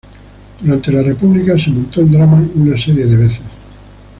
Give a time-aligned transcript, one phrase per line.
[0.59, 3.43] Durante la República, se montó el drama una serie de veces.